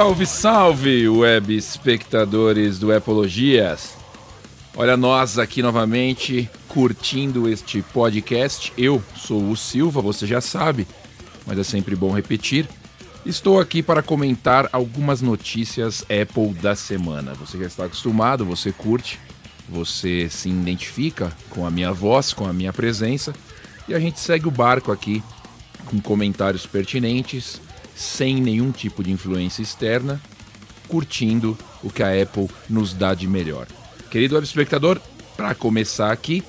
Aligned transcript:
Salve, 0.00 0.24
salve, 0.26 1.08
web 1.10 1.54
espectadores 1.54 2.78
do 2.78 2.90
Epologias. 2.90 3.98
Olha 4.74 4.96
nós 4.96 5.38
aqui 5.38 5.60
novamente 5.60 6.48
curtindo 6.68 7.46
este 7.46 7.82
podcast. 7.82 8.72
Eu 8.78 9.02
sou 9.14 9.50
o 9.50 9.54
Silva, 9.54 10.00
você 10.00 10.26
já 10.26 10.40
sabe, 10.40 10.86
mas 11.46 11.58
é 11.58 11.62
sempre 11.62 11.94
bom 11.94 12.10
repetir. 12.14 12.66
Estou 13.26 13.60
aqui 13.60 13.82
para 13.82 14.02
comentar 14.02 14.70
algumas 14.72 15.20
notícias 15.20 16.02
Apple 16.04 16.54
da 16.54 16.74
semana. 16.74 17.34
Você 17.34 17.58
já 17.58 17.66
está 17.66 17.84
acostumado, 17.84 18.42
você 18.46 18.72
curte, 18.72 19.20
você 19.68 20.30
se 20.30 20.48
identifica 20.48 21.30
com 21.50 21.66
a 21.66 21.70
minha 21.70 21.92
voz, 21.92 22.32
com 22.32 22.46
a 22.46 22.54
minha 22.54 22.72
presença, 22.72 23.34
e 23.86 23.92
a 23.92 24.00
gente 24.00 24.18
segue 24.18 24.48
o 24.48 24.50
barco 24.50 24.90
aqui 24.90 25.22
com 25.84 26.00
comentários 26.00 26.64
pertinentes, 26.64 27.60
sem 27.94 28.40
nenhum 28.40 28.70
tipo 28.70 29.02
de 29.02 29.10
influência 29.10 29.62
externa, 29.62 30.20
curtindo 30.88 31.56
o 31.82 31.90
que 31.90 32.02
a 32.02 32.22
Apple 32.22 32.48
nos 32.68 32.92
dá 32.92 33.14
de 33.14 33.26
melhor. 33.26 33.66
Querido 34.10 34.34
web 34.34 34.46
espectador, 34.46 35.00
para 35.36 35.54
começar 35.54 36.10
aqui, 36.10 36.42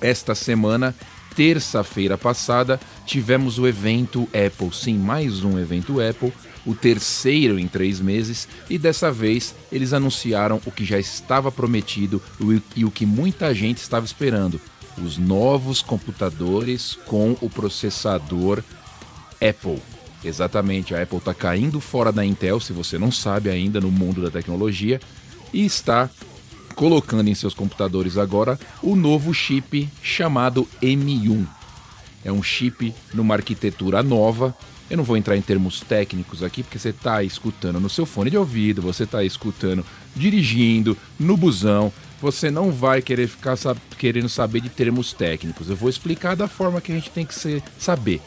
esta 0.00 0.34
semana, 0.34 0.94
terça-feira 1.34 2.18
passada, 2.18 2.78
tivemos 3.06 3.58
o 3.58 3.66
evento 3.66 4.28
Apple, 4.28 4.72
sim, 4.72 4.98
mais 4.98 5.42
um 5.42 5.58
evento 5.58 6.00
Apple, 6.00 6.32
o 6.64 6.74
terceiro 6.74 7.58
em 7.58 7.66
três 7.66 8.00
meses, 8.00 8.46
e 8.68 8.78
dessa 8.78 9.10
vez 9.10 9.54
eles 9.70 9.92
anunciaram 9.92 10.60
o 10.64 10.70
que 10.70 10.84
já 10.84 10.98
estava 10.98 11.50
prometido 11.50 12.22
e 12.76 12.84
o 12.84 12.90
que 12.90 13.06
muita 13.06 13.54
gente 13.54 13.78
estava 13.78 14.04
esperando: 14.04 14.60
os 15.02 15.18
novos 15.18 15.82
computadores 15.82 16.98
com 17.06 17.36
o 17.40 17.48
processador 17.48 18.62
Apple. 19.40 19.91
Exatamente, 20.24 20.94
a 20.94 21.02
Apple 21.02 21.18
está 21.18 21.34
caindo 21.34 21.80
fora 21.80 22.12
da 22.12 22.24
Intel, 22.24 22.60
se 22.60 22.72
você 22.72 22.96
não 22.98 23.10
sabe 23.10 23.50
ainda, 23.50 23.80
no 23.80 23.90
mundo 23.90 24.22
da 24.22 24.30
tecnologia, 24.30 25.00
e 25.52 25.64
está 25.64 26.08
colocando 26.74 27.28
em 27.28 27.34
seus 27.34 27.54
computadores 27.54 28.16
agora 28.16 28.58
o 28.82 28.96
novo 28.96 29.34
chip 29.34 29.88
chamado 30.02 30.66
M1. 30.80 31.46
É 32.24 32.32
um 32.32 32.42
chip 32.42 32.94
numa 33.12 33.34
arquitetura 33.34 34.02
nova. 34.02 34.56
Eu 34.88 34.96
não 34.96 35.04
vou 35.04 35.16
entrar 35.16 35.36
em 35.36 35.42
termos 35.42 35.80
técnicos 35.80 36.42
aqui, 36.42 36.62
porque 36.62 36.78
você 36.78 36.90
está 36.90 37.22
escutando 37.22 37.80
no 37.80 37.88
seu 37.88 38.04
fone 38.06 38.30
de 38.30 38.36
ouvido, 38.36 38.82
você 38.82 39.04
está 39.04 39.24
escutando 39.24 39.84
dirigindo, 40.14 40.96
no 41.18 41.36
busão. 41.36 41.92
Você 42.20 42.50
não 42.50 42.70
vai 42.70 43.02
querer 43.02 43.26
ficar 43.26 43.56
sab 43.56 43.78
querendo 43.98 44.28
saber 44.28 44.60
de 44.60 44.68
termos 44.68 45.12
técnicos. 45.12 45.68
Eu 45.68 45.76
vou 45.76 45.88
explicar 45.88 46.36
da 46.36 46.46
forma 46.46 46.80
que 46.80 46.92
a 46.92 46.94
gente 46.94 47.10
tem 47.10 47.26
que 47.26 47.34
ser, 47.34 47.62
saber. 47.78 48.20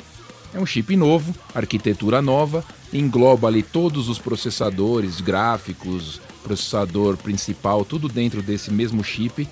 É 0.55 0.59
um 0.59 0.65
chip 0.65 0.95
novo, 0.95 1.35
arquitetura 1.53 2.21
nova, 2.21 2.63
engloba 2.93 3.49
ali 3.49 3.61
todos 3.61 4.07
os 4.07 4.17
processadores, 4.17 5.19
gráficos, 5.19 6.21
processador 6.41 7.17
principal, 7.17 7.83
tudo 7.83 8.07
dentro 8.07 8.41
desse 8.41 8.71
mesmo 8.71 9.03
chip. 9.03 9.45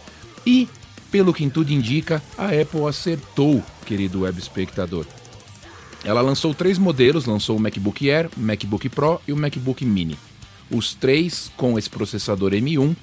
E, 0.45 0.65
pelo 1.11 1.33
que 1.33 1.49
tudo 1.49 1.73
indica, 1.73 2.23
a 2.37 2.45
Apple 2.45 2.87
acertou, 2.87 3.61
querido 3.85 4.21
web 4.21 4.39
espectador. 4.39 5.05
Ela 6.05 6.21
lançou 6.21 6.53
três 6.53 6.77
modelos, 6.77 7.25
lançou 7.25 7.57
o 7.57 7.59
MacBook 7.59 8.09
Air, 8.09 8.29
o 8.37 8.39
MacBook 8.39 8.87
Pro 8.87 9.19
e 9.27 9.33
o 9.33 9.37
MacBook 9.37 9.83
Mini. 9.83 10.17
Os 10.71 10.93
três 10.93 11.51
com 11.57 11.77
esse 11.77 11.89
processador 11.89 12.53
M1. 12.53 12.95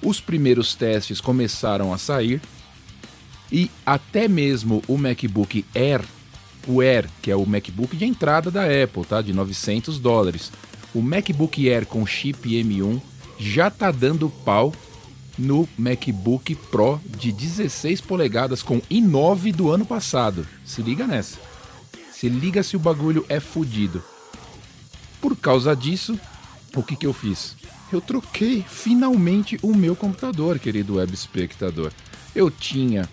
Os 0.00 0.20
primeiros 0.20 0.76
testes 0.76 1.20
começaram 1.20 1.92
a 1.92 1.98
sair 1.98 2.40
e 3.50 3.68
até 3.84 4.28
mesmo 4.28 4.84
o 4.86 4.96
MacBook 4.96 5.64
Air 5.74 6.04
o 6.66 6.80
Air, 6.80 7.08
que 7.22 7.30
é 7.30 7.36
o 7.36 7.46
MacBook 7.46 7.96
de 7.96 8.04
entrada 8.04 8.50
da 8.50 8.62
Apple, 8.62 9.04
tá? 9.04 9.20
De 9.20 9.32
900 9.32 9.98
dólares. 9.98 10.52
O 10.94 11.02
MacBook 11.02 11.68
Air 11.68 11.86
com 11.86 12.06
chip 12.06 12.48
M1 12.48 13.00
já 13.38 13.70
tá 13.70 13.90
dando 13.90 14.28
pau 14.28 14.72
no 15.36 15.68
MacBook 15.76 16.54
Pro 16.54 17.00
de 17.18 17.32
16 17.32 18.00
polegadas 18.00 18.62
com 18.62 18.80
i9 18.82 19.52
do 19.52 19.70
ano 19.70 19.84
passado. 19.84 20.46
Se 20.64 20.82
liga 20.82 21.06
nessa. 21.06 21.38
Se 22.12 22.28
liga 22.28 22.62
se 22.62 22.76
o 22.76 22.78
bagulho 22.80 23.24
é 23.28 23.40
fodido. 23.40 24.02
Por 25.20 25.36
causa 25.36 25.74
disso, 25.74 26.18
o 26.74 26.82
que, 26.82 26.96
que 26.96 27.06
eu 27.06 27.12
fiz? 27.12 27.56
Eu 27.92 28.00
troquei 28.00 28.64
finalmente 28.66 29.58
o 29.62 29.74
meu 29.74 29.96
computador, 29.96 30.58
querido 30.58 30.96
web 30.96 31.12
espectador. 31.12 31.92
Eu 32.34 32.50
tinha 32.50 33.08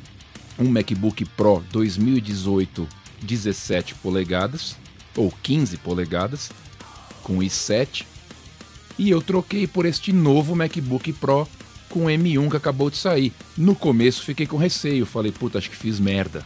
um 0.57 0.69
MacBook 0.69 1.25
Pro 1.25 1.63
2018 1.71 3.00
17 3.21 3.95
polegadas 3.95 4.75
ou 5.15 5.31
15 5.43 5.77
polegadas 5.77 6.51
com 7.23 7.37
i7 7.37 8.05
e 8.97 9.09
eu 9.09 9.21
troquei 9.21 9.67
por 9.67 9.85
este 9.85 10.11
novo 10.11 10.55
MacBook 10.55 11.13
Pro 11.13 11.47
com 11.89 12.05
M1 12.05 12.49
que 12.49 12.57
acabou 12.57 12.89
de 12.89 12.97
sair. 12.97 13.33
No 13.57 13.75
começo 13.75 14.23
fiquei 14.23 14.47
com 14.47 14.57
receio, 14.57 15.05
falei, 15.05 15.31
puta, 15.31 15.57
acho 15.57 15.69
que 15.69 15.75
fiz 15.75 15.99
merda, 15.99 16.45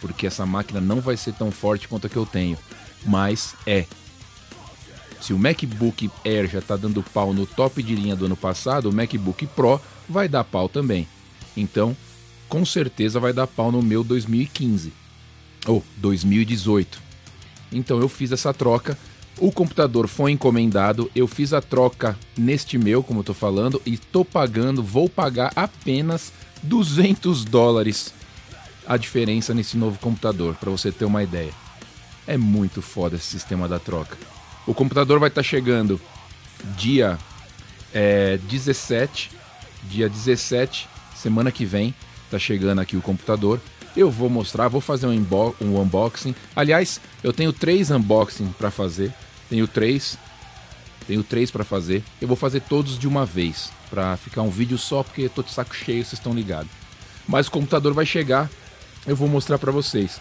porque 0.00 0.26
essa 0.26 0.44
máquina 0.44 0.80
não 0.80 1.00
vai 1.00 1.16
ser 1.16 1.32
tão 1.34 1.50
forte 1.50 1.88
quanto 1.88 2.06
a 2.06 2.10
que 2.10 2.16
eu 2.16 2.26
tenho, 2.26 2.58
mas 3.04 3.54
é. 3.66 3.86
Se 5.20 5.32
o 5.32 5.38
MacBook 5.38 6.10
Air 6.24 6.50
já 6.50 6.58
está 6.58 6.76
dando 6.76 7.02
pau 7.02 7.32
no 7.32 7.46
top 7.46 7.82
de 7.82 7.94
linha 7.94 8.16
do 8.16 8.26
ano 8.26 8.36
passado, 8.36 8.90
o 8.90 8.92
MacBook 8.92 9.46
Pro 9.46 9.80
vai 10.08 10.28
dar 10.28 10.42
pau 10.42 10.68
também. 10.68 11.06
Então, 11.56 11.96
com 12.48 12.64
certeza 12.64 13.20
vai 13.20 13.32
dar 13.32 13.46
pau 13.46 13.70
no 13.70 13.80
meu 13.80 14.02
2015 14.02 15.01
ou 15.66 15.82
2018. 15.96 17.00
Então 17.72 18.00
eu 18.00 18.08
fiz 18.08 18.32
essa 18.32 18.52
troca. 18.52 18.96
O 19.38 19.50
computador 19.50 20.06
foi 20.06 20.30
encomendado, 20.30 21.10
eu 21.16 21.26
fiz 21.26 21.52
a 21.52 21.60
troca 21.62 22.18
neste 22.36 22.76
meu, 22.76 23.02
como 23.02 23.20
eu 23.20 23.24
tô 23.24 23.34
falando, 23.34 23.80
e 23.86 23.96
tô 23.96 24.24
pagando, 24.24 24.82
vou 24.82 25.08
pagar 25.08 25.52
apenas 25.56 26.32
200 26.62 27.44
dólares 27.44 28.12
a 28.86 28.96
diferença 28.96 29.54
nesse 29.54 29.76
novo 29.76 29.98
computador, 29.98 30.54
para 30.56 30.70
você 30.70 30.92
ter 30.92 31.04
uma 31.04 31.22
ideia. 31.22 31.52
É 32.26 32.36
muito 32.36 32.82
foda 32.82 33.16
esse 33.16 33.26
sistema 33.26 33.66
da 33.66 33.78
troca. 33.78 34.16
O 34.66 34.74
computador 34.74 35.18
vai 35.18 35.28
estar 35.28 35.42
tá 35.42 35.48
chegando 35.48 36.00
dia 36.76 37.18
é, 37.92 38.38
17, 38.48 39.30
dia 39.84 40.08
17, 40.08 40.88
semana 41.16 41.50
que 41.50 41.64
vem, 41.64 41.94
tá 42.30 42.38
chegando 42.38 42.80
aqui 42.80 42.96
o 42.96 43.02
computador. 43.02 43.60
Eu 43.96 44.10
vou 44.10 44.30
mostrar, 44.30 44.68
vou 44.68 44.80
fazer 44.80 45.06
um, 45.06 45.26
um 45.60 45.80
unboxing. 45.80 46.34
Aliás, 46.56 47.00
eu 47.22 47.32
tenho 47.32 47.52
três 47.52 47.90
unboxing 47.90 48.54
para 48.58 48.70
fazer. 48.70 49.12
Tenho 49.50 49.68
três, 49.68 50.16
tenho 51.06 51.22
três 51.22 51.50
para 51.50 51.64
fazer. 51.64 52.02
Eu 52.20 52.26
vou 52.26 52.36
fazer 52.36 52.60
todos 52.60 52.98
de 52.98 53.06
uma 53.06 53.26
vez 53.26 53.70
para 53.90 54.16
ficar 54.16 54.40
um 54.42 54.48
vídeo 54.50 54.78
só 54.78 55.02
porque 55.02 55.28
tô 55.28 55.42
de 55.42 55.50
saco 55.50 55.76
cheio, 55.76 56.02
vocês 56.02 56.14
estão 56.14 56.32
ligados. 56.32 56.70
Mas 57.28 57.46
o 57.46 57.50
computador 57.50 57.92
vai 57.92 58.06
chegar, 58.06 58.50
eu 59.06 59.14
vou 59.14 59.28
mostrar 59.28 59.58
para 59.58 59.70
vocês. 59.70 60.20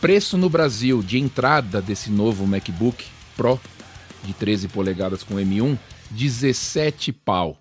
Preço 0.00 0.36
no 0.36 0.50
Brasil 0.50 1.00
de 1.00 1.18
entrada 1.18 1.80
desse 1.80 2.10
novo 2.10 2.44
MacBook 2.44 3.04
Pro 3.36 3.60
de 4.24 4.32
13 4.32 4.68
polegadas 4.68 5.22
com 5.22 5.36
M1, 5.36 5.78
17 6.10 7.12
pau. 7.12 7.56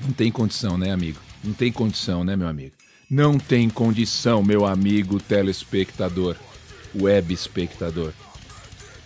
Não 0.00 0.12
tem 0.12 0.30
condição, 0.30 0.78
né, 0.78 0.92
amigo? 0.92 1.18
Não 1.42 1.52
tem 1.52 1.72
condição, 1.72 2.24
né, 2.24 2.36
meu 2.36 2.48
amigo? 2.48 2.79
Não 3.10 3.40
tem 3.40 3.68
condição, 3.68 4.40
meu 4.40 4.64
amigo 4.64 5.18
telespectador, 5.18 6.36
web 6.94 7.34
espectador. 7.34 8.12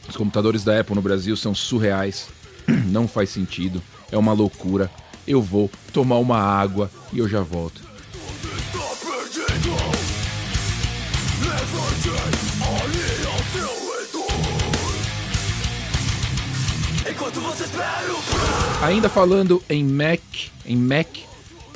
Os 0.06 0.14
computadores 0.14 0.62
da 0.62 0.78
Apple 0.78 0.94
no 0.94 1.00
Brasil 1.00 1.34
são 1.38 1.54
surreais, 1.54 2.28
não 2.88 3.08
faz 3.08 3.30
sentido, 3.30 3.82
é 4.12 4.18
uma 4.18 4.34
loucura. 4.34 4.90
Eu 5.26 5.40
vou 5.40 5.70
tomar 5.90 6.18
uma 6.18 6.36
água 6.36 6.90
e 7.14 7.18
eu 7.18 7.26
já 7.26 7.40
volto. 7.40 7.80
Ainda 18.82 19.08
falando 19.08 19.62
em 19.66 19.82
Mac, 19.82 20.20
em 20.66 20.76
Mac, 20.76 21.08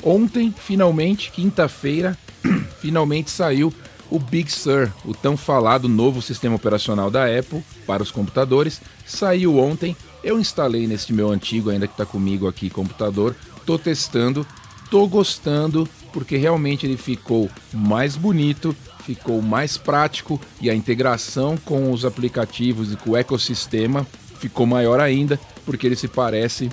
Ontem, 0.03 0.53
finalmente, 0.57 1.31
quinta-feira, 1.31 2.17
finalmente 2.79 3.29
saiu 3.29 3.73
o 4.09 4.17
Big 4.17 4.51
Sur, 4.51 4.91
o 5.05 5.13
tão 5.13 5.37
falado 5.37 5.87
novo 5.87 6.21
sistema 6.21 6.55
operacional 6.55 7.11
da 7.11 7.25
Apple 7.25 7.63
para 7.85 8.01
os 8.01 8.11
computadores. 8.11 8.81
Saiu 9.05 9.57
ontem, 9.57 9.95
eu 10.23 10.39
instalei 10.39 10.87
neste 10.87 11.13
meu 11.13 11.29
antigo, 11.29 11.69
ainda 11.69 11.87
que 11.87 11.93
está 11.93 12.05
comigo 12.05 12.47
aqui, 12.47 12.69
computador. 12.69 13.35
Tô 13.65 13.77
testando, 13.77 14.47
tô 14.89 15.07
gostando, 15.07 15.87
porque 16.11 16.37
realmente 16.37 16.85
ele 16.85 16.97
ficou 16.97 17.49
mais 17.71 18.15
bonito, 18.15 18.75
ficou 19.03 19.41
mais 19.41 19.77
prático 19.77 20.39
e 20.59 20.69
a 20.69 20.75
integração 20.75 21.55
com 21.57 21.91
os 21.91 22.03
aplicativos 22.03 22.93
e 22.93 22.95
com 22.95 23.11
o 23.11 23.17
ecossistema 23.17 24.07
ficou 24.39 24.65
maior 24.65 24.99
ainda, 24.99 25.39
porque 25.65 25.85
ele 25.85 25.95
se 25.95 26.07
parece 26.07 26.69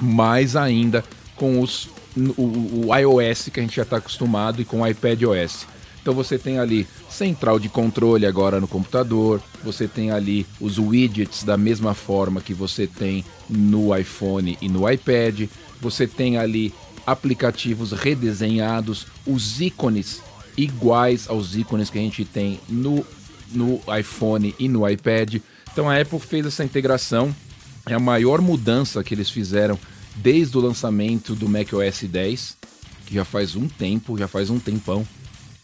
mais 0.00 0.54
ainda 0.54 1.02
com 1.34 1.60
os 1.60 1.88
o, 2.16 2.88
o 2.88 2.96
iOS 2.96 3.48
que 3.52 3.60
a 3.60 3.62
gente 3.62 3.76
já 3.76 3.82
está 3.82 3.96
acostumado 3.96 4.60
e 4.60 4.64
com 4.64 4.80
o 4.80 4.86
iPad 4.86 5.22
OS. 5.22 5.66
Então 6.00 6.14
você 6.14 6.38
tem 6.38 6.58
ali 6.58 6.86
central 7.10 7.58
de 7.58 7.68
controle 7.68 8.24
agora 8.24 8.60
no 8.60 8.68
computador, 8.68 9.42
você 9.62 9.86
tem 9.86 10.10
ali 10.10 10.46
os 10.60 10.78
widgets 10.78 11.44
da 11.44 11.56
mesma 11.56 11.92
forma 11.92 12.40
que 12.40 12.54
você 12.54 12.86
tem 12.86 13.24
no 13.48 13.94
iPhone 13.94 14.56
e 14.60 14.68
no 14.68 14.88
iPad, 14.88 15.48
você 15.80 16.06
tem 16.06 16.38
ali 16.38 16.72
aplicativos 17.06 17.92
redesenhados, 17.92 19.06
os 19.26 19.60
ícones 19.60 20.22
iguais 20.56 21.28
aos 21.28 21.54
ícones 21.56 21.90
que 21.90 21.98
a 21.98 22.02
gente 22.02 22.24
tem 22.24 22.60
no, 22.68 23.04
no 23.52 23.80
iPhone 23.98 24.54
e 24.58 24.68
no 24.68 24.88
iPad. 24.88 25.36
Então 25.72 25.88
a 25.88 26.00
Apple 26.00 26.18
fez 26.18 26.46
essa 26.46 26.64
integração, 26.64 27.34
é 27.86 27.94
a 27.94 28.00
maior 28.00 28.40
mudança 28.40 29.02
que 29.04 29.14
eles 29.14 29.30
fizeram 29.30 29.78
desde 30.16 30.56
o 30.56 30.60
lançamento 30.60 31.34
do 31.34 31.48
macOS 31.48 32.02
10, 32.02 32.56
que 33.06 33.14
já 33.14 33.24
faz 33.24 33.56
um 33.56 33.68
tempo, 33.68 34.18
já 34.18 34.28
faz 34.28 34.50
um 34.50 34.58
tempão. 34.58 35.06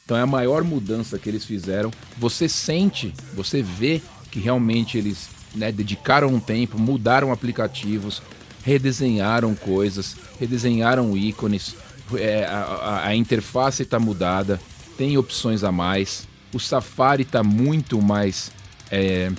Então 0.04 0.16
é 0.16 0.20
a 0.20 0.26
maior 0.26 0.62
mudança 0.62 1.18
que 1.18 1.28
eles 1.28 1.44
fizeram. 1.44 1.90
Você 2.18 2.48
sente, 2.48 3.12
você 3.34 3.62
vê 3.62 4.02
que 4.30 4.38
realmente 4.38 4.98
eles 4.98 5.28
né, 5.54 5.70
dedicaram 5.72 6.28
um 6.28 6.40
tempo, 6.40 6.78
mudaram 6.78 7.32
aplicativos, 7.32 8.22
redesenharam 8.62 9.54
coisas, 9.54 10.16
redesenharam 10.38 11.16
ícones, 11.16 11.74
é, 12.14 12.44
a, 12.44 12.58
a, 12.58 13.06
a 13.08 13.16
interface 13.16 13.82
está 13.82 13.98
mudada, 13.98 14.60
tem 14.96 15.16
opções 15.16 15.64
a 15.64 15.72
mais, 15.72 16.26
o 16.52 16.60
Safari 16.60 17.22
está 17.22 17.42
muito 17.42 18.00
mais 18.00 18.50
é, 18.90 19.30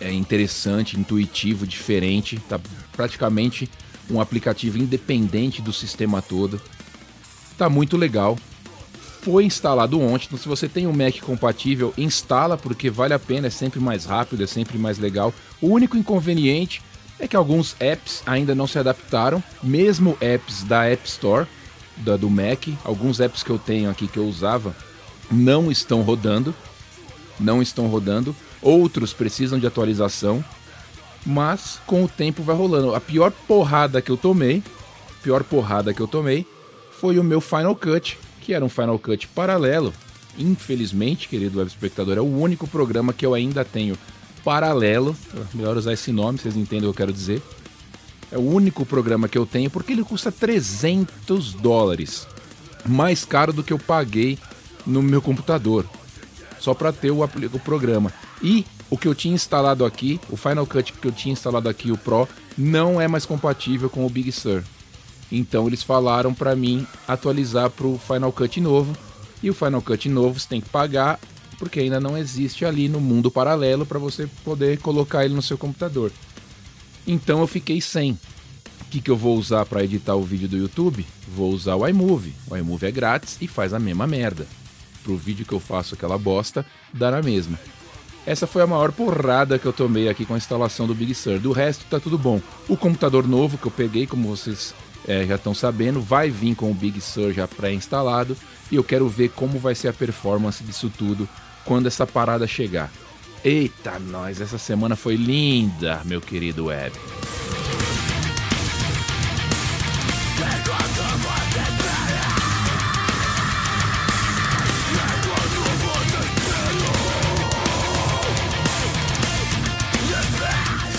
é 0.00 0.12
interessante, 0.12 0.98
intuitivo, 0.98 1.66
diferente, 1.66 2.36
está 2.36 2.58
praticamente 2.92 3.68
um 4.10 4.20
aplicativo 4.20 4.78
independente 4.78 5.62
do 5.62 5.72
sistema 5.72 6.20
todo. 6.20 6.60
Tá 7.56 7.68
muito 7.68 7.96
legal. 7.96 8.38
Foi 9.22 9.44
instalado 9.44 10.00
ontem, 10.00 10.26
então 10.26 10.38
se 10.38 10.48
você 10.48 10.66
tem 10.66 10.86
um 10.86 10.92
Mac 10.92 11.20
compatível, 11.20 11.92
instala 11.98 12.56
porque 12.56 12.88
vale 12.88 13.12
a 13.12 13.18
pena, 13.18 13.48
é 13.48 13.50
sempre 13.50 13.78
mais 13.78 14.06
rápido, 14.06 14.42
é 14.42 14.46
sempre 14.46 14.78
mais 14.78 14.98
legal. 14.98 15.34
O 15.60 15.68
único 15.68 15.96
inconveniente 15.96 16.82
é 17.18 17.28
que 17.28 17.36
alguns 17.36 17.76
apps 17.78 18.22
ainda 18.24 18.54
não 18.54 18.66
se 18.66 18.78
adaptaram, 18.78 19.42
mesmo 19.62 20.16
apps 20.22 20.64
da 20.64 20.86
App 20.86 21.06
Store 21.06 21.46
da, 21.98 22.16
do 22.16 22.30
Mac, 22.30 22.68
alguns 22.82 23.20
apps 23.20 23.42
que 23.42 23.50
eu 23.50 23.58
tenho 23.58 23.90
aqui 23.90 24.08
que 24.08 24.16
eu 24.16 24.26
usava 24.26 24.74
não 25.30 25.70
estão 25.70 26.02
rodando, 26.02 26.54
não 27.38 27.62
estão 27.62 27.86
rodando. 27.86 28.34
Outros 28.60 29.12
precisam 29.12 29.58
de 29.58 29.66
atualização, 29.66 30.44
mas 31.24 31.80
com 31.86 32.04
o 32.04 32.08
tempo 32.08 32.42
vai 32.42 32.56
rolando. 32.56 32.94
A 32.94 33.00
pior 33.00 33.32
porrada 33.46 34.00
que 34.00 34.10
eu 34.10 34.16
tomei, 34.16 34.62
pior 35.22 35.44
porrada 35.44 35.92
que 35.92 36.00
eu 36.00 36.08
tomei, 36.08 36.46
foi 36.92 37.18
o 37.18 37.24
meu 37.24 37.40
Final 37.40 37.74
Cut, 37.74 38.18
que 38.40 38.52
era 38.54 38.64
um 38.64 38.68
Final 38.68 38.98
Cut 38.98 39.26
paralelo. 39.28 39.92
Infelizmente, 40.38 41.28
querido 41.28 41.58
web 41.58 41.68
espectador, 41.68 42.16
é 42.16 42.20
o 42.20 42.38
único 42.38 42.66
programa 42.66 43.12
que 43.12 43.26
eu 43.26 43.34
ainda 43.34 43.64
tenho 43.64 43.98
paralelo. 44.44 45.16
Melhor 45.54 45.76
usar 45.76 45.92
esse 45.92 46.12
nome, 46.12 46.38
vocês 46.38 46.56
entendem 46.56 46.88
o 46.88 46.92
que 46.92 47.02
eu 47.02 47.06
quero 47.06 47.12
dizer. 47.12 47.42
É 48.32 48.38
o 48.38 48.42
único 48.42 48.86
programa 48.86 49.28
que 49.28 49.36
eu 49.36 49.44
tenho 49.44 49.70
porque 49.70 49.92
ele 49.92 50.04
custa 50.04 50.30
300 50.30 51.54
dólares. 51.54 52.26
Mais 52.86 53.24
caro 53.24 53.52
do 53.52 53.62
que 53.62 53.72
eu 53.72 53.78
paguei 53.78 54.38
no 54.86 55.02
meu 55.02 55.20
computador. 55.20 55.84
Só 56.58 56.74
para 56.74 56.92
ter 56.92 57.10
o, 57.10 57.22
o 57.22 57.60
programa. 57.60 58.12
E 58.42 58.64
o 58.90 58.98
que 58.98 59.06
eu 59.06 59.14
tinha 59.14 59.34
instalado 59.34 59.84
aqui, 59.84 60.20
o 60.28 60.36
Final 60.36 60.66
Cut 60.66 60.92
que 60.92 61.06
eu 61.06 61.12
tinha 61.12 61.32
instalado 61.32 61.68
aqui, 61.68 61.92
o 61.92 61.96
Pro, 61.96 62.28
não 62.58 63.00
é 63.00 63.06
mais 63.06 63.24
compatível 63.24 63.88
com 63.88 64.04
o 64.04 64.10
Big 64.10 64.30
Sur. 64.32 64.64
Então 65.30 65.66
eles 65.68 65.82
falaram 65.82 66.34
para 66.34 66.56
mim 66.56 66.86
atualizar 67.06 67.70
para 67.70 67.86
o 67.86 67.98
Final 67.98 68.32
Cut 68.32 68.60
novo. 68.60 68.96
E 69.42 69.48
o 69.48 69.54
Final 69.54 69.80
Cut 69.80 70.08
novo 70.08 70.38
você 70.38 70.48
tem 70.48 70.60
que 70.60 70.68
pagar 70.68 71.18
porque 71.56 71.78
ainda 71.78 72.00
não 72.00 72.16
existe 72.16 72.64
ali 72.64 72.88
no 72.88 73.00
mundo 73.00 73.30
paralelo 73.30 73.86
para 73.86 73.98
você 73.98 74.26
poder 74.44 74.78
colocar 74.78 75.24
ele 75.24 75.34
no 75.34 75.42
seu 75.42 75.56
computador. 75.56 76.10
Então 77.06 77.40
eu 77.40 77.46
fiquei 77.46 77.80
sem. 77.80 78.12
O 78.80 78.84
que, 78.90 79.00
que 79.00 79.10
eu 79.10 79.16
vou 79.16 79.36
usar 79.36 79.64
para 79.66 79.84
editar 79.84 80.16
o 80.16 80.24
vídeo 80.24 80.48
do 80.48 80.56
YouTube? 80.56 81.06
Vou 81.28 81.52
usar 81.52 81.76
o 81.76 81.86
iMovie. 81.86 82.34
O 82.50 82.56
iMovie 82.56 82.86
é 82.86 82.90
grátis 82.90 83.36
e 83.40 83.46
faz 83.46 83.72
a 83.72 83.78
mesma 83.78 84.06
merda. 84.06 84.46
Pro 85.04 85.16
vídeo 85.16 85.46
que 85.46 85.52
eu 85.52 85.60
faço 85.60 85.94
aquela 85.94 86.18
bosta, 86.18 86.66
dá 86.92 87.10
na 87.10 87.22
mesma. 87.22 87.58
Essa 88.26 88.46
foi 88.46 88.62
a 88.62 88.66
maior 88.66 88.92
porrada 88.92 89.58
que 89.58 89.66
eu 89.66 89.72
tomei 89.72 90.08
aqui 90.08 90.24
com 90.24 90.34
a 90.34 90.36
instalação 90.36 90.86
do 90.86 90.94
Big 90.94 91.14
Sur. 91.14 91.38
Do 91.38 91.52
resto, 91.52 91.84
tá 91.88 91.98
tudo 91.98 92.18
bom. 92.18 92.40
O 92.68 92.76
computador 92.76 93.26
novo 93.26 93.58
que 93.58 93.66
eu 93.66 93.70
peguei, 93.70 94.06
como 94.06 94.28
vocês 94.28 94.74
é, 95.08 95.24
já 95.26 95.36
estão 95.36 95.54
sabendo, 95.54 96.00
vai 96.00 96.30
vir 96.30 96.54
com 96.54 96.70
o 96.70 96.74
Big 96.74 97.00
Sur 97.00 97.32
já 97.32 97.48
pré-instalado. 97.48 98.36
E 98.70 98.76
eu 98.76 98.84
quero 98.84 99.08
ver 99.08 99.30
como 99.30 99.58
vai 99.58 99.74
ser 99.74 99.88
a 99.88 99.92
performance 99.92 100.62
disso 100.62 100.92
tudo 100.96 101.28
quando 101.64 101.86
essa 101.86 102.06
parada 102.06 102.46
chegar. 102.46 102.90
Eita, 103.42 103.98
nós, 103.98 104.40
essa 104.40 104.58
semana 104.58 104.94
foi 104.94 105.16
linda, 105.16 106.02
meu 106.04 106.20
querido 106.20 106.66
Web. 106.66 106.92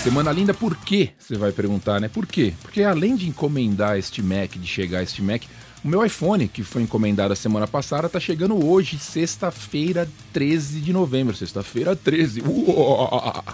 Semana 0.02 0.32
linda 0.32 0.52
por 0.52 0.76
quê? 0.76 1.10
Você 1.16 1.36
vai 1.36 1.52
perguntar, 1.52 2.00
né? 2.00 2.08
Por 2.08 2.26
quê? 2.26 2.54
Porque 2.60 2.82
além 2.82 3.14
de 3.14 3.28
encomendar 3.28 3.96
este 3.96 4.20
Mac, 4.20 4.50
de 4.56 4.66
chegar 4.66 5.00
este 5.00 5.22
Mac, 5.22 5.42
o 5.84 5.86
meu 5.86 6.04
iPhone, 6.04 6.48
que 6.48 6.64
foi 6.64 6.82
encomendado 6.82 7.32
a 7.32 7.36
semana 7.36 7.68
passada, 7.68 8.08
tá 8.08 8.18
chegando 8.18 8.66
hoje, 8.66 8.98
sexta-feira, 8.98 10.08
13 10.32 10.80
de 10.80 10.92
novembro. 10.92 11.36
Sexta-feira 11.36 11.94
13. 11.94 12.42
Uou! 12.46 13.44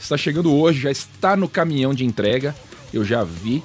Está 0.00 0.16
chegando 0.16 0.50
hoje, 0.50 0.80
já 0.80 0.90
está 0.90 1.36
no 1.36 1.46
caminhão 1.46 1.92
de 1.92 2.06
entrega. 2.06 2.56
Eu 2.90 3.04
já 3.04 3.22
vi 3.22 3.62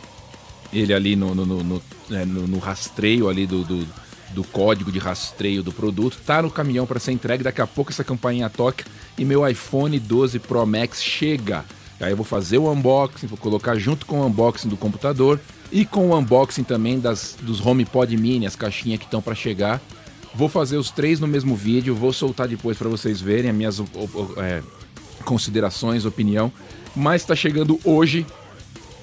ele 0.73 0.93
ali 0.93 1.15
no, 1.15 1.33
no, 1.33 1.45
no, 1.45 1.63
no, 1.63 1.81
é, 2.11 2.25
no 2.25 2.59
rastreio 2.59 3.29
ali 3.29 3.47
do, 3.47 3.63
do, 3.63 3.87
do, 4.31 4.43
código 4.43 4.91
de 4.91 4.99
rastreio 4.99 5.63
do 5.63 5.71
produto. 5.71 6.19
Tá 6.25 6.41
no 6.41 6.51
caminhão 6.51 6.85
para 6.85 6.99
ser 6.99 7.13
entregue. 7.13 7.45
Daqui 7.45 7.61
a 7.61 7.67
pouco 7.67 7.89
essa 7.89 8.03
campainha 8.03 8.49
toca 8.49 8.83
e 9.17 9.23
meu 9.23 9.47
iPhone 9.47 9.97
12 9.97 10.39
Pro 10.39 10.65
Max 10.65 11.01
chega 11.01 11.63
Aí 11.99 12.11
eu 12.11 12.17
vou 12.17 12.25
fazer 12.25 12.57
o 12.57 12.71
unboxing, 12.71 13.25
vou 13.27 13.37
colocar 13.37 13.75
junto 13.75 14.05
com 14.05 14.19
o 14.19 14.25
unboxing 14.25 14.69
do 14.69 14.77
computador 14.77 15.39
e 15.71 15.83
com 15.85 16.09
o 16.09 16.17
unboxing 16.17 16.63
também 16.63 16.99
das, 16.99 17.35
dos 17.41 17.65
HomePod 17.65 18.15
Mini, 18.15 18.45
as 18.45 18.55
caixinhas 18.55 18.99
que 18.99 19.05
estão 19.05 19.21
para 19.21 19.33
chegar. 19.33 19.81
Vou 20.33 20.47
fazer 20.47 20.77
os 20.77 20.91
três 20.91 21.19
no 21.19 21.27
mesmo 21.27 21.55
vídeo, 21.55 21.95
vou 21.95 22.13
soltar 22.13 22.47
depois 22.47 22.77
para 22.77 22.87
vocês 22.87 23.19
verem 23.19 23.49
as 23.49 23.55
minhas 23.55 23.79
é, 24.37 24.61
considerações, 25.25 26.05
opinião. 26.05 26.51
Mas 26.95 27.23
está 27.23 27.35
chegando 27.35 27.79
hoje, 27.83 28.23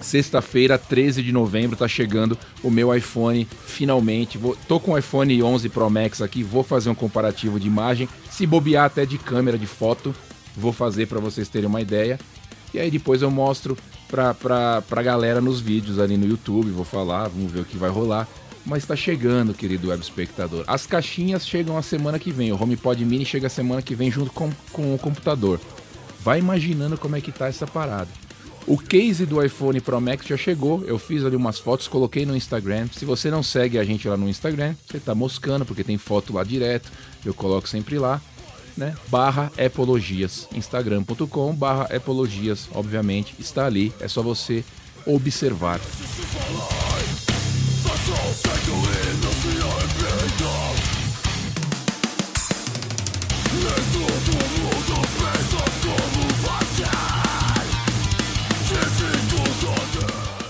sexta-feira, 0.00 0.78
13 0.78 1.22
de 1.22 1.32
novembro, 1.32 1.74
está 1.74 1.88
chegando 1.88 2.38
o 2.62 2.70
meu 2.70 2.94
iPhone 2.94 3.48
finalmente. 3.66 4.38
Vou, 4.38 4.56
tô 4.68 4.78
com 4.78 4.92
o 4.92 4.98
iPhone 4.98 5.42
11 5.42 5.68
Pro 5.70 5.90
Max 5.90 6.22
aqui, 6.22 6.44
vou 6.44 6.62
fazer 6.62 6.90
um 6.90 6.94
comparativo 6.94 7.58
de 7.58 7.66
imagem, 7.66 8.08
se 8.30 8.46
bobear 8.46 8.84
até 8.84 9.04
de 9.04 9.18
câmera 9.18 9.58
de 9.58 9.66
foto, 9.66 10.14
vou 10.56 10.72
fazer 10.72 11.06
para 11.06 11.18
vocês 11.18 11.48
terem 11.48 11.68
uma 11.68 11.80
ideia. 11.80 12.18
E 12.74 12.80
aí 12.80 12.90
depois 12.90 13.22
eu 13.22 13.30
mostro 13.30 13.78
pra, 14.08 14.34
pra, 14.34 14.82
pra 14.82 15.00
galera 15.00 15.40
nos 15.40 15.60
vídeos 15.60 16.00
ali 16.00 16.16
no 16.16 16.26
YouTube, 16.26 16.72
vou 16.72 16.84
falar, 16.84 17.28
vamos 17.28 17.52
ver 17.52 17.60
o 17.60 17.64
que 17.64 17.76
vai 17.76 17.88
rolar. 17.88 18.28
Mas 18.66 18.82
está 18.82 18.96
chegando, 18.96 19.54
querido 19.54 19.88
web 19.88 20.02
espectador. 20.02 20.64
As 20.66 20.84
caixinhas 20.84 21.46
chegam 21.46 21.76
a 21.76 21.82
semana 21.82 22.18
que 22.18 22.32
vem. 22.32 22.50
O 22.50 22.60
HomePod 22.60 23.04
Mini 23.04 23.24
chega 23.24 23.46
a 23.46 23.50
semana 23.50 23.80
que 23.80 23.94
vem 23.94 24.10
junto 24.10 24.32
com, 24.32 24.50
com 24.72 24.94
o 24.94 24.98
computador. 24.98 25.60
Vai 26.20 26.40
imaginando 26.40 26.98
como 26.98 27.14
é 27.14 27.20
que 27.20 27.30
tá 27.30 27.46
essa 27.46 27.66
parada. 27.66 28.08
O 28.66 28.78
case 28.78 29.26
do 29.26 29.44
iPhone 29.44 29.78
Pro 29.80 30.00
Max 30.00 30.26
já 30.26 30.36
chegou. 30.36 30.82
Eu 30.84 30.98
fiz 30.98 31.22
ali 31.24 31.36
umas 31.36 31.58
fotos, 31.58 31.86
coloquei 31.86 32.24
no 32.24 32.34
Instagram. 32.34 32.88
Se 32.90 33.04
você 33.04 33.30
não 33.30 33.42
segue 33.42 33.78
a 33.78 33.84
gente 33.84 34.08
lá 34.08 34.16
no 34.16 34.28
Instagram, 34.28 34.74
você 34.86 34.98
tá 34.98 35.14
moscando, 35.14 35.66
porque 35.66 35.84
tem 35.84 35.98
foto 35.98 36.32
lá 36.32 36.42
direto. 36.42 36.90
Eu 37.24 37.34
coloco 37.34 37.68
sempre 37.68 37.98
lá 37.98 38.20
né? 38.76 38.94
Barra 39.08 39.50
Epologias. 39.56 40.48
Instagram.com 40.54 41.54
barra 41.54 41.88
Epologias, 41.94 42.68
obviamente, 42.72 43.34
está 43.38 43.66
ali. 43.66 43.92
É 44.00 44.08
só 44.08 44.22
você 44.22 44.64
observar. 45.06 45.80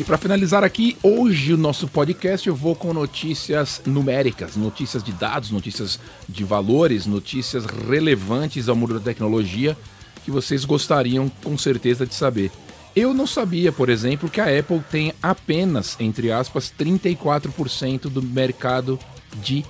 E 0.05 0.07
para 0.07 0.19
finalizar 0.19 0.63
aqui, 0.63 0.99
hoje 1.03 1.55
o 1.55 1.57
nosso 1.57 1.89
podcast 1.89 2.47
eu 2.47 2.55
vou 2.55 2.77
com 2.77 2.93
notícias 2.93 3.81
numéricas, 3.87 4.55
notícias 4.55 5.03
de 5.03 5.13
dados, 5.13 5.51
notícias 5.51 5.99
de 6.29 6.45
valores, 6.45 7.07
notícias 7.07 7.65
relevantes 7.65 8.69
ao 8.69 8.77
mundo 8.77 8.93
da 8.93 9.01
tecnologia 9.01 9.75
que 10.23 10.31
vocês 10.31 10.67
gostariam 10.67 11.31
com 11.43 11.57
certeza 11.57 12.05
de 12.05 12.15
saber. 12.15 12.51
Eu 12.95 13.15
não 13.15 13.27
sabia, 13.27 13.73
por 13.73 13.89
exemplo, 13.89 14.29
que 14.29 14.43
a 14.43 14.59
Apple 14.59 14.83
tem 14.91 15.15
apenas, 15.23 15.97
entre 15.99 16.31
aspas, 16.31 16.71
34% 16.79 18.03
do 18.03 18.23
mercado 18.23 18.99
de 19.43 19.65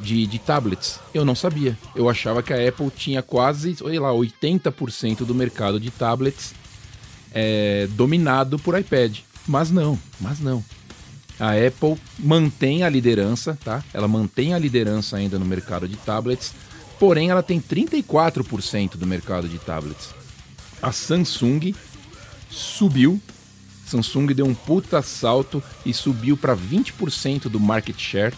de, 0.00 0.26
de 0.26 0.38
tablets. 0.40 0.98
Eu 1.14 1.24
não 1.24 1.36
sabia. 1.36 1.78
Eu 1.94 2.08
achava 2.08 2.42
que 2.42 2.52
a 2.52 2.68
Apple 2.68 2.90
tinha 2.90 3.22
quase, 3.22 3.76
sei 3.76 4.00
lá, 4.00 4.10
80% 4.10 5.18
do 5.18 5.32
mercado 5.32 5.78
de 5.78 5.92
tablets 5.92 6.54
é, 7.32 7.86
dominado 7.92 8.58
por 8.58 8.76
iPad. 8.76 9.20
Mas 9.50 9.68
não, 9.68 9.98
mas 10.20 10.38
não. 10.38 10.64
A 11.36 11.54
Apple 11.54 12.00
mantém 12.16 12.84
a 12.84 12.88
liderança, 12.88 13.58
tá? 13.64 13.82
Ela 13.92 14.06
mantém 14.06 14.54
a 14.54 14.58
liderança 14.60 15.16
ainda 15.16 15.40
no 15.40 15.44
mercado 15.44 15.88
de 15.88 15.96
tablets, 15.96 16.54
porém 17.00 17.30
ela 17.30 17.42
tem 17.42 17.60
34% 17.60 18.96
do 18.96 19.08
mercado 19.08 19.48
de 19.48 19.58
tablets. 19.58 20.10
A 20.80 20.92
Samsung 20.92 21.74
subiu, 22.48 23.20
Samsung 23.86 24.28
deu 24.28 24.46
um 24.46 24.54
puta 24.54 25.02
salto 25.02 25.60
e 25.84 25.92
subiu 25.92 26.36
para 26.36 26.56
20% 26.56 27.48
do 27.48 27.58
market 27.58 27.98
share 27.98 28.36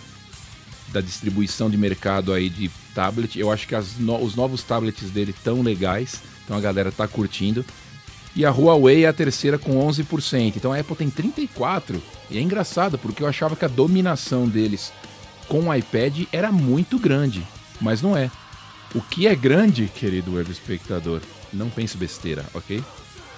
da 0.95 1.03
distribuição 1.03 1.69
de 1.69 1.77
mercado 1.77 2.33
aí 2.33 2.49
de 2.49 2.71
tablet. 2.95 3.39
Eu 3.39 3.53
acho 3.53 3.69
que 3.69 3.75
no, 3.99 4.19
os 4.25 4.35
novos 4.35 4.63
tablets 4.63 5.11
dele 5.11 5.35
tão 5.45 5.61
legais, 5.61 6.23
então 6.43 6.57
a 6.57 6.61
galera 6.61 6.91
tá 6.91 7.07
curtindo. 7.07 7.63
E 8.35 8.47
a 8.47 8.51
Huawei 8.51 9.05
é 9.05 9.09
a 9.09 9.13
terceira 9.13 9.59
com 9.59 9.87
11%. 9.87 10.55
Então 10.57 10.73
a 10.73 10.79
Apple 10.79 10.97
tem 10.97 11.11
34%. 11.11 12.01
E 12.31 12.39
é 12.39 12.41
engraçado, 12.41 12.99
porque 12.99 13.23
eu 13.23 13.27
achava 13.27 13.55
que 13.55 13.65
a 13.65 13.69
dominação 13.69 14.49
deles 14.49 14.93
com 15.49 15.69
o 15.69 15.75
iPad 15.75 16.25
era 16.33 16.51
muito 16.51 16.99
grande. 16.99 17.47
Mas 17.81 18.01
não 18.01 18.17
é. 18.17 18.31
O 18.95 19.01
que 19.01 19.27
é 19.27 19.35
grande, 19.35 19.91
querido 19.95 20.35
web 20.35 20.51
espectador, 20.51 21.21
não 21.53 21.69
pense 21.69 21.97
besteira, 21.97 22.45
ok? 22.55 22.83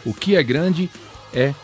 O 0.04 0.12
que 0.12 0.36
é 0.36 0.42
grande 0.42 0.90
é 1.32 1.54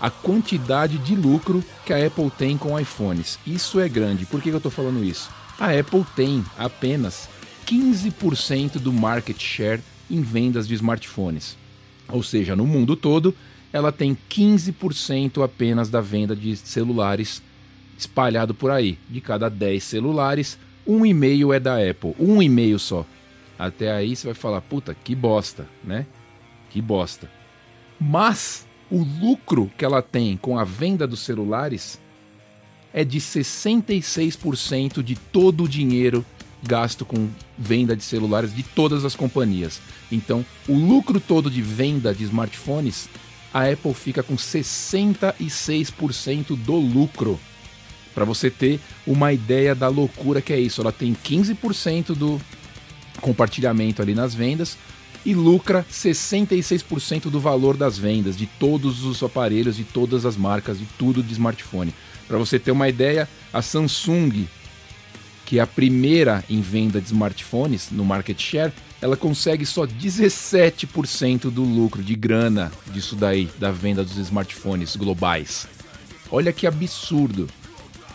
a 0.00 0.10
quantidade 0.10 0.98
de 0.98 1.14
lucro 1.14 1.62
que 1.84 1.92
a 1.92 2.06
Apple 2.06 2.30
tem 2.30 2.56
com 2.56 2.78
iPhones. 2.78 3.38
Isso 3.46 3.78
é 3.78 3.88
grande. 3.88 4.24
Por 4.24 4.40
que 4.40 4.48
eu 4.48 4.56
estou 4.56 4.72
falando 4.72 5.04
isso? 5.04 5.30
A 5.58 5.78
Apple 5.78 6.04
tem 6.16 6.44
apenas 6.56 7.28
15% 7.66 8.78
do 8.78 8.92
market 8.92 9.38
share 9.38 9.82
em 10.10 10.22
vendas 10.22 10.66
de 10.66 10.74
smartphones. 10.74 11.56
Ou 12.12 12.22
seja, 12.22 12.56
no 12.56 12.66
mundo 12.66 12.96
todo, 12.96 13.34
ela 13.72 13.92
tem 13.92 14.16
15% 14.28 15.44
apenas 15.44 15.88
da 15.88 16.00
venda 16.00 16.34
de 16.34 16.56
celulares 16.56 17.42
espalhado 17.96 18.54
por 18.54 18.70
aí. 18.70 18.98
De 19.08 19.20
cada 19.20 19.48
10 19.48 19.82
celulares, 19.82 20.58
um 20.86 21.04
e 21.04 21.14
meio 21.14 21.52
é 21.52 21.60
da 21.60 21.76
Apple, 21.76 22.14
um 22.18 22.42
e 22.42 22.48
meio 22.48 22.78
só. 22.78 23.06
Até 23.58 23.92
aí 23.92 24.16
você 24.16 24.26
vai 24.26 24.34
falar, 24.34 24.60
puta, 24.62 24.94
que 24.94 25.14
bosta, 25.14 25.68
né? 25.84 26.06
Que 26.70 26.80
bosta. 26.80 27.30
Mas 28.00 28.66
o 28.90 29.02
lucro 29.02 29.70
que 29.76 29.84
ela 29.84 30.02
tem 30.02 30.36
com 30.36 30.58
a 30.58 30.64
venda 30.64 31.06
dos 31.06 31.20
celulares 31.20 32.00
é 32.92 33.04
de 33.04 33.20
66% 33.20 35.02
de 35.02 35.14
todo 35.14 35.64
o 35.64 35.68
dinheiro 35.68 36.24
gasto 36.62 37.04
com 37.04 37.28
venda 37.58 37.96
de 37.96 38.02
celulares 38.02 38.54
de 38.54 38.62
todas 38.62 39.04
as 39.04 39.16
companhias. 39.16 39.80
Então, 40.10 40.42
o 40.68 40.74
lucro 40.74 41.20
todo 41.20 41.50
de 41.50 41.62
venda 41.62 42.14
de 42.14 42.24
smartphones, 42.24 43.08
a 43.52 43.68
Apple 43.68 43.92
fica 43.94 44.22
com 44.22 44.36
66% 44.36 46.56
do 46.56 46.76
lucro. 46.76 47.38
Para 48.14 48.24
você 48.24 48.50
ter 48.50 48.80
uma 49.06 49.32
ideia 49.32 49.74
da 49.74 49.88
loucura 49.88 50.42
que 50.42 50.52
é 50.52 50.60
isso, 50.60 50.80
ela 50.80 50.92
tem 50.92 51.14
15% 51.14 52.14
do 52.14 52.40
compartilhamento 53.20 54.02
ali 54.02 54.14
nas 54.14 54.34
vendas 54.34 54.76
e 55.24 55.34
lucra 55.34 55.86
66% 55.90 57.30
do 57.30 57.38
valor 57.38 57.76
das 57.76 57.98
vendas 57.98 58.36
de 58.36 58.46
todos 58.46 59.04
os 59.04 59.22
aparelhos, 59.22 59.76
de 59.76 59.84
todas 59.84 60.24
as 60.24 60.36
marcas, 60.36 60.78
de 60.78 60.86
tudo 60.98 61.22
de 61.22 61.32
smartphone. 61.32 61.94
Para 62.26 62.38
você 62.38 62.58
ter 62.58 62.70
uma 62.70 62.88
ideia, 62.88 63.28
a 63.52 63.60
Samsung, 63.60 64.46
que 65.50 65.58
é 65.58 65.62
a 65.62 65.66
primeira 65.66 66.44
em 66.48 66.60
venda 66.60 67.00
de 67.00 67.08
smartphones 67.08 67.90
no 67.90 68.04
market 68.04 68.40
share, 68.40 68.72
ela 69.02 69.16
consegue 69.16 69.66
só 69.66 69.84
17% 69.84 71.50
do 71.50 71.64
lucro 71.64 72.04
de 72.04 72.14
grana 72.14 72.70
disso 72.92 73.16
daí, 73.16 73.50
da 73.58 73.72
venda 73.72 74.04
dos 74.04 74.16
smartphones 74.16 74.94
globais. 74.94 75.66
Olha 76.30 76.52
que 76.52 76.68
absurdo 76.68 77.48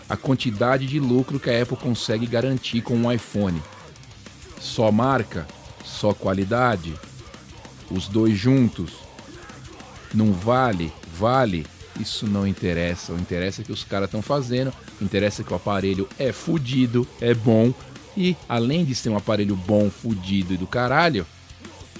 a 0.07 0.15
quantidade 0.15 0.87
de 0.87 0.97
lucro 0.97 1.37
que 1.37 1.49
a 1.49 1.61
Apple 1.61 1.75
consegue 1.75 2.25
garantir 2.25 2.79
com 2.79 2.95
um 2.95 3.11
iPhone. 3.11 3.61
Só 4.61 4.89
marca, 4.89 5.45
só 5.83 6.13
qualidade, 6.13 6.93
os 7.91 8.07
dois 8.07 8.37
juntos. 8.37 8.93
Não 10.13 10.31
vale, 10.31 10.89
vale. 11.13 11.67
Isso 11.99 12.27
não 12.27 12.45
interessa. 12.45 13.13
O 13.13 13.19
interessa 13.19 13.61
é 13.61 13.65
que 13.65 13.71
os 13.71 13.83
caras 13.83 14.07
estão 14.07 14.21
fazendo. 14.21 14.73
O 14.99 15.03
interessa 15.03 15.41
é 15.41 15.45
que 15.45 15.53
o 15.53 15.55
aparelho 15.55 16.07
é 16.19 16.31
fudido, 16.31 17.07
é 17.21 17.33
bom. 17.33 17.73
E 18.17 18.35
além 18.47 18.85
de 18.85 18.95
ser 18.95 19.09
um 19.09 19.17
aparelho 19.17 19.55
bom, 19.55 19.89
fudido 19.89 20.53
e 20.53 20.57
do 20.57 20.67
caralho, 20.67 21.25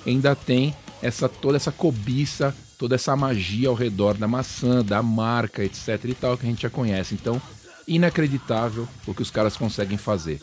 ainda 0.06 0.36
tem 0.36 0.76
essa 1.02 1.28
toda 1.28 1.58
essa 1.58 1.72
cobiça, 1.72 2.56
toda 2.78 2.96
essa 2.96 3.16
magia 3.16 3.70
ao 3.70 3.76
redor 3.76 4.16
da 4.16 4.28
maçã, 4.28 4.84
da 4.84 5.02
marca, 5.02 5.64
etc 5.64 5.88
e 6.06 6.14
tal 6.14 6.38
que 6.38 6.46
a 6.46 6.50
gente 6.50 6.64
já 6.64 6.70
conhece. 6.70 7.14
Então, 7.14 7.42
inacreditável 7.88 8.88
o 9.06 9.14
que 9.14 9.22
os 9.22 9.32
caras 9.32 9.58
conseguem 9.58 9.98
fazer. 9.98 10.42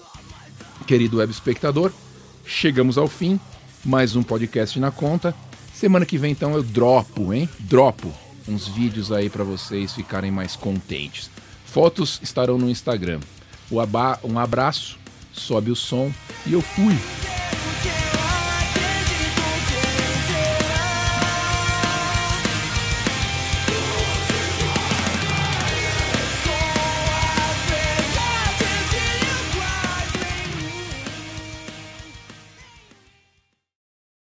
Querido 0.87 1.19
web 1.19 1.33
espectador, 1.33 1.93
chegamos 2.45 2.99
ao 2.99 3.09
fim. 3.09 3.39
Mais 3.85 4.15
um 4.15 4.23
podcast 4.23 4.79
na 4.79 4.91
conta. 4.91 5.35
Semana 5.75 6.07
que 6.07 6.19
vem 6.19 6.33
então 6.33 6.55
eu 6.55 6.63
dropo, 6.63 7.33
hein? 7.33 7.49
Dropo 7.59 8.13
uns 8.49 8.69
vídeos 8.69 9.13
aí 9.13 9.31
para 9.31 9.45
vocês 9.45 9.93
ficarem 9.93 10.31
mais 10.31 10.57
contentes. 10.57 11.31
Fotos 11.65 12.21
estarão 12.23 12.59
no 12.59 12.69
Instagram. 12.69 13.21
Um 14.23 14.39
abraço, 14.39 14.99
sobe 15.33 15.71
o 15.71 15.77
som 15.77 16.13
e 16.47 16.53
eu 16.53 16.61
fui. 16.61 17.32